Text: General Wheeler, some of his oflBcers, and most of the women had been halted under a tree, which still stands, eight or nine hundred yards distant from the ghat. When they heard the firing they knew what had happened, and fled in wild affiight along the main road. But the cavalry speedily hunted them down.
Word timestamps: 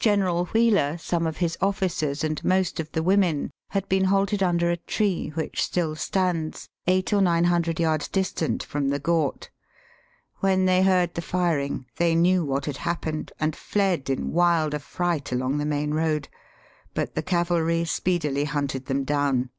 General 0.00 0.46
Wheeler, 0.46 0.98
some 0.98 1.24
of 1.24 1.36
his 1.36 1.56
oflBcers, 1.58 2.24
and 2.24 2.42
most 2.42 2.80
of 2.80 2.90
the 2.90 3.00
women 3.00 3.52
had 3.70 3.88
been 3.88 4.06
halted 4.06 4.42
under 4.42 4.70
a 4.72 4.76
tree, 4.76 5.28
which 5.36 5.62
still 5.62 5.94
stands, 5.94 6.68
eight 6.88 7.12
or 7.12 7.22
nine 7.22 7.44
hundred 7.44 7.78
yards 7.78 8.08
distant 8.08 8.64
from 8.64 8.88
the 8.88 8.98
ghat. 8.98 9.50
When 10.40 10.64
they 10.64 10.82
heard 10.82 11.14
the 11.14 11.22
firing 11.22 11.86
they 11.96 12.16
knew 12.16 12.44
what 12.44 12.64
had 12.66 12.78
happened, 12.78 13.30
and 13.38 13.54
fled 13.54 14.10
in 14.10 14.32
wild 14.32 14.72
affiight 14.72 15.30
along 15.30 15.58
the 15.58 15.64
main 15.64 15.94
road. 15.94 16.28
But 16.92 17.14
the 17.14 17.22
cavalry 17.22 17.84
speedily 17.84 18.42
hunted 18.46 18.86
them 18.86 19.04
down. 19.04 19.50